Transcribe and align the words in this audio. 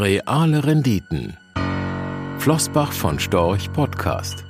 Reale 0.00 0.62
Renditen. 0.64 1.36
Flossbach 2.38 2.92
von 2.92 3.18
Storch 3.18 3.72
Podcast. 3.72 4.44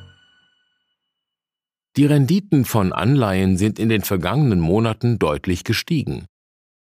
Die 1.97 2.05
Renditen 2.05 2.67
von 2.67 2.93
Anleihen 2.93 3.57
sind 3.57 3.79
in 3.79 3.89
den 3.89 4.03
vergangenen 4.03 4.61
Monaten 4.61 5.19
deutlich 5.19 5.65
gestiegen. 5.65 6.27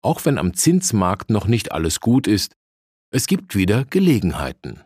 Auch 0.00 0.24
wenn 0.24 0.38
am 0.38 0.54
Zinsmarkt 0.54 1.28
noch 1.28 1.46
nicht 1.46 1.72
alles 1.72 2.00
gut 2.00 2.26
ist, 2.26 2.54
es 3.10 3.26
gibt 3.26 3.54
wieder 3.54 3.84
Gelegenheiten. 3.84 4.80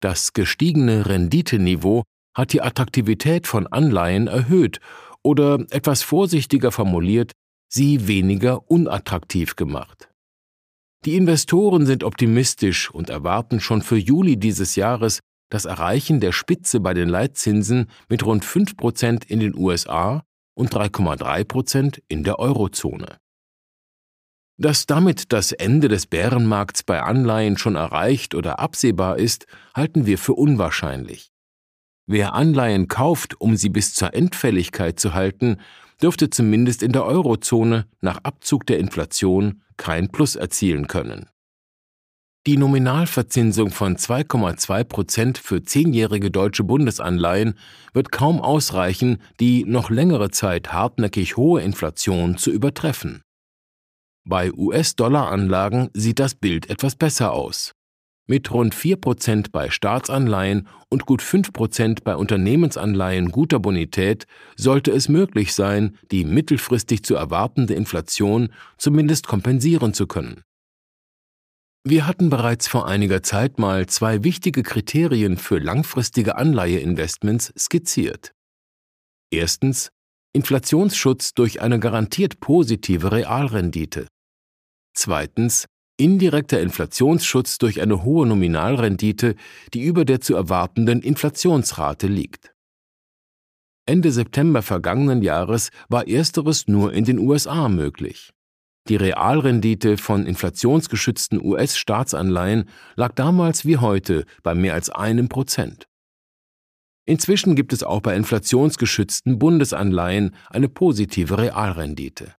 Das 0.00 0.32
gestiegene 0.32 1.04
Renditeniveau 1.04 2.02
hat 2.34 2.54
die 2.54 2.62
Attraktivität 2.62 3.46
von 3.46 3.66
Anleihen 3.66 4.26
erhöht 4.26 4.80
oder 5.22 5.66
etwas 5.68 6.02
vorsichtiger 6.02 6.72
formuliert, 6.72 7.32
sie 7.68 8.08
weniger 8.08 8.70
unattraktiv 8.70 9.54
gemacht. 9.54 10.08
Die 11.04 11.16
Investoren 11.16 11.86
sind 11.86 12.02
optimistisch 12.02 12.90
und 12.90 13.10
erwarten 13.10 13.60
schon 13.60 13.82
für 13.82 13.96
Juli 13.96 14.36
dieses 14.36 14.74
Jahres 14.76 15.20
das 15.50 15.64
Erreichen 15.64 16.20
der 16.20 16.32
Spitze 16.32 16.80
bei 16.80 16.94
den 16.94 17.08
Leitzinsen 17.08 17.88
mit 18.08 18.24
rund 18.24 18.44
5 18.44 18.76
Prozent 18.76 19.24
in 19.24 19.40
den 19.40 19.56
USA 19.56 20.24
und 20.54 20.72
3,3 20.74 21.44
Prozent 21.44 22.02
in 22.08 22.24
der 22.24 22.38
Eurozone. 22.38 23.18
Dass 24.58 24.86
damit 24.86 25.32
das 25.32 25.52
Ende 25.52 25.88
des 25.88 26.06
Bärenmarkts 26.06 26.82
bei 26.82 27.02
Anleihen 27.02 27.58
schon 27.58 27.76
erreicht 27.76 28.34
oder 28.34 28.58
absehbar 28.58 29.18
ist, 29.18 29.46
halten 29.74 30.06
wir 30.06 30.16
für 30.16 30.32
unwahrscheinlich. 30.32 31.30
Wer 32.06 32.34
Anleihen 32.34 32.88
kauft, 32.88 33.38
um 33.40 33.56
sie 33.56 33.68
bis 33.68 33.92
zur 33.92 34.14
Endfälligkeit 34.14 34.98
zu 34.98 35.12
halten, 35.12 35.58
dürfte 36.00 36.30
zumindest 36.30 36.82
in 36.82 36.92
der 36.92 37.04
Eurozone 37.04 37.86
nach 38.00 38.18
Abzug 38.22 38.66
der 38.66 38.78
Inflation 38.78 39.62
kein 39.76 40.08
Plus 40.08 40.36
erzielen 40.36 40.86
können. 40.86 41.28
Die 42.46 42.56
Nominalverzinsung 42.56 43.70
von 43.70 43.96
2,2 43.96 44.84
Prozent 44.84 45.38
für 45.38 45.64
zehnjährige 45.64 46.30
deutsche 46.30 46.62
Bundesanleihen 46.62 47.58
wird 47.92 48.12
kaum 48.12 48.40
ausreichen, 48.40 49.20
die 49.40 49.64
noch 49.64 49.90
längere 49.90 50.30
Zeit 50.30 50.72
hartnäckig 50.72 51.36
hohe 51.36 51.60
Inflation 51.62 52.38
zu 52.38 52.52
übertreffen. 52.52 53.22
Bei 54.24 54.52
US-Dollar-Anlagen 54.52 55.90
sieht 55.92 56.20
das 56.20 56.36
Bild 56.36 56.70
etwas 56.70 56.94
besser 56.94 57.32
aus. 57.32 57.75
Mit 58.28 58.50
rund 58.50 58.74
4% 58.74 59.50
bei 59.52 59.70
Staatsanleihen 59.70 60.66
und 60.88 61.06
gut 61.06 61.22
5% 61.22 62.02
bei 62.02 62.16
Unternehmensanleihen 62.16 63.30
guter 63.30 63.60
Bonität 63.60 64.26
sollte 64.56 64.90
es 64.90 65.08
möglich 65.08 65.54
sein, 65.54 65.96
die 66.10 66.24
mittelfristig 66.24 67.04
zu 67.04 67.14
erwartende 67.14 67.74
Inflation 67.74 68.52
zumindest 68.78 69.28
kompensieren 69.28 69.94
zu 69.94 70.08
können. 70.08 70.42
Wir 71.84 72.08
hatten 72.08 72.30
bereits 72.30 72.66
vor 72.66 72.88
einiger 72.88 73.22
Zeit 73.22 73.60
mal 73.60 73.86
zwei 73.86 74.24
wichtige 74.24 74.64
Kriterien 74.64 75.36
für 75.36 75.58
langfristige 75.58 76.34
Anleiheinvestments 76.34 77.52
skizziert. 77.56 78.32
Erstens 79.30 79.90
Inflationsschutz 80.32 81.32
durch 81.34 81.62
eine 81.62 81.78
garantiert 81.78 82.40
positive 82.40 83.12
Realrendite. 83.12 84.08
Zweitens 84.94 85.66
indirekter 85.96 86.60
Inflationsschutz 86.60 87.58
durch 87.58 87.80
eine 87.80 88.04
hohe 88.04 88.26
Nominalrendite, 88.26 89.34
die 89.72 89.82
über 89.82 90.04
der 90.04 90.20
zu 90.20 90.34
erwartenden 90.34 91.00
Inflationsrate 91.02 92.06
liegt. 92.06 92.54
Ende 93.86 94.10
September 94.10 94.62
vergangenen 94.62 95.22
Jahres 95.22 95.70
war 95.88 96.08
ersteres 96.08 96.66
nur 96.66 96.92
in 96.92 97.04
den 97.04 97.18
USA 97.18 97.68
möglich. 97.68 98.32
Die 98.88 98.96
Realrendite 98.96 99.96
von 99.96 100.26
inflationsgeschützten 100.26 101.44
US-Staatsanleihen 101.44 102.68
lag 102.94 103.14
damals 103.14 103.64
wie 103.64 103.78
heute 103.78 104.26
bei 104.42 104.54
mehr 104.54 104.74
als 104.74 104.90
einem 104.90 105.28
Prozent. 105.28 105.88
Inzwischen 107.04 107.54
gibt 107.54 107.72
es 107.72 107.84
auch 107.84 108.00
bei 108.00 108.16
inflationsgeschützten 108.16 109.38
Bundesanleihen 109.38 110.34
eine 110.50 110.68
positive 110.68 111.38
Realrendite. 111.38 112.34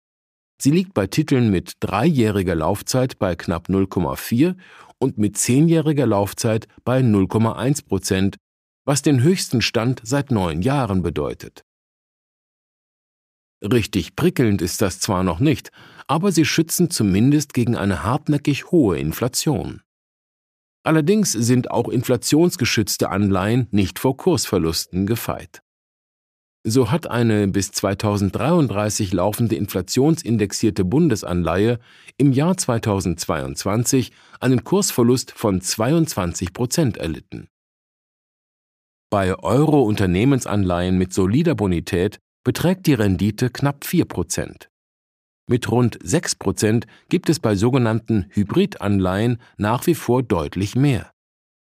Sie 0.59 0.71
liegt 0.71 0.93
bei 0.93 1.07
Titeln 1.07 1.51
mit 1.51 1.73
dreijähriger 1.79 2.55
Laufzeit 2.55 3.19
bei 3.19 3.35
knapp 3.35 3.69
0,4 3.69 4.55
und 4.99 5.17
mit 5.17 5.37
zehnjähriger 5.37 6.07
Laufzeit 6.07 6.67
bei 6.83 6.99
0,1 6.99 7.85
Prozent, 7.85 8.37
was 8.85 9.01
den 9.01 9.21
höchsten 9.21 9.61
Stand 9.61 10.01
seit 10.03 10.31
neun 10.31 10.61
Jahren 10.61 11.03
bedeutet. 11.03 11.63
Richtig 13.63 14.15
prickelnd 14.15 14.61
ist 14.61 14.81
das 14.81 14.99
zwar 14.99 15.23
noch 15.23 15.39
nicht, 15.39 15.71
aber 16.07 16.31
sie 16.31 16.45
schützen 16.45 16.89
zumindest 16.89 17.53
gegen 17.53 17.75
eine 17.75 18.03
hartnäckig 18.03 18.71
hohe 18.71 18.97
Inflation. 18.97 19.81
Allerdings 20.83 21.33
sind 21.33 21.69
auch 21.69 21.89
inflationsgeschützte 21.89 23.09
Anleihen 23.09 23.67
nicht 23.71 23.99
vor 23.99 24.15
Kursverlusten 24.15 25.05
gefeit. 25.05 25.61
So 26.69 26.91
hat 26.91 27.09
eine 27.09 27.47
bis 27.47 27.71
2033 27.71 29.13
laufende 29.13 29.55
inflationsindexierte 29.55 30.83
Bundesanleihe 30.83 31.79
im 32.17 32.33
Jahr 32.33 32.57
2022 32.57 34.11
einen 34.41 34.65
Kursverlust 34.65 35.31
von 35.31 35.61
22 35.61 36.51
Prozent 36.51 36.97
erlitten. 36.97 37.47
Bei 39.09 39.39
Euro-Unternehmensanleihen 39.39 40.97
mit 40.97 41.13
solider 41.13 41.55
Bonität 41.55 42.19
beträgt 42.43 42.85
die 42.87 42.95
Rendite 42.95 43.49
knapp 43.49 43.85
4 43.85 44.03
Prozent. 44.03 44.69
Mit 45.49 45.71
rund 45.71 45.97
6 46.03 46.35
Prozent 46.35 46.85
gibt 47.07 47.29
es 47.29 47.39
bei 47.39 47.55
sogenannten 47.55 48.25
Hybridanleihen 48.31 49.39
nach 49.55 49.87
wie 49.87 49.95
vor 49.95 50.21
deutlich 50.21 50.75
mehr. 50.75 51.13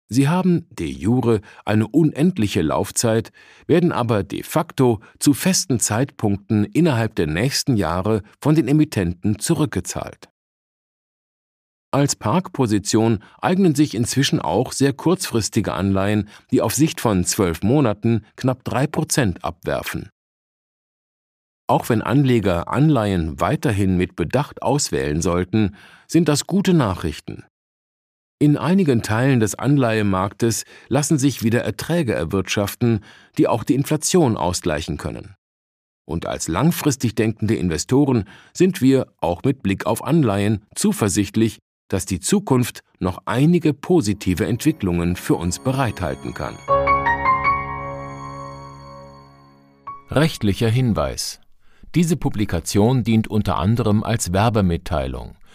Sie 0.09 0.29
haben 0.29 0.66
de 0.69 0.88
jure 0.88 1.41
eine 1.66 1.88
unendliche 1.88 2.62
Laufzeit, 2.62 3.31
werden 3.66 3.91
aber 3.91 4.23
de 4.23 4.44
facto 4.44 5.01
zu 5.19 5.34
festen 5.34 5.79
Zeitpunkten 5.79 6.63
innerhalb 6.63 7.16
der 7.16 7.28
nächsten 7.28 7.75
Jahre 7.75 8.23
von 8.40 8.56
den 8.56 8.67
Emittenten 8.67 9.40
zurückgezahlt. 9.40 10.29
Als 11.91 12.16
Parkposition 12.16 13.23
eignen 13.41 13.73
sich 13.73 13.96
inzwischen 13.96 14.41
auch 14.41 14.72
sehr 14.72 14.94
kurzfristige 14.94 15.73
Anleihen, 15.73 16.29
die 16.51 16.62
auf 16.62 16.73
Sicht 16.73 17.01
von 17.01 17.25
zwölf 17.25 17.63
Monaten 17.63 18.25
knapp 18.35 18.63
drei 18.63 18.88
Prozent 18.88 19.44
abwerfen. 19.44 20.09
Auch 21.69 21.90
wenn 21.90 22.01
Anleger 22.01 22.69
Anleihen 22.69 23.41
weiterhin 23.41 23.97
mit 23.97 24.16
Bedacht 24.16 24.62
auswählen 24.62 25.22
sollten, 25.22 25.75
sind 26.07 26.29
das 26.29 26.47
gute 26.47 26.73
Nachrichten. 26.73 27.44
In 28.39 28.55
einigen 28.55 29.01
Teilen 29.01 29.39
des 29.39 29.55
Anleihemarktes 29.55 30.63
lassen 30.89 31.17
sich 31.17 31.41
wieder 31.41 31.61
Erträge 31.61 32.13
erwirtschaften, 32.13 33.03
die 33.39 33.47
auch 33.47 33.63
die 33.63 33.73
Inflation 33.73 34.37
ausgleichen 34.37 34.97
können. 34.97 35.33
Und 36.05 36.27
als 36.27 36.47
langfristig 36.47 37.15
denkende 37.15 37.55
Investoren 37.55 38.25
sind 38.53 38.79
wir, 38.79 39.07
auch 39.17 39.41
mit 39.43 39.63
Blick 39.63 39.87
auf 39.87 40.03
Anleihen, 40.03 40.63
zuversichtlich, 40.75 41.57
dass 41.89 42.05
die 42.05 42.19
Zukunft 42.19 42.81
noch 42.99 43.23
einige 43.25 43.73
positive 43.73 44.45
Entwicklungen 44.45 45.15
für 45.15 45.35
uns 45.35 45.57
bereithalten 45.57 46.35
kann. 46.35 46.55
Rechtlicher 50.11 50.69
Hinweis. 50.69 51.41
Diese 51.95 52.17
Publikation 52.17 53.03
dient 53.03 53.27
unter 53.27 53.57
anderem 53.57 54.03
als 54.03 54.31
Werbemitteilung. 54.31 55.35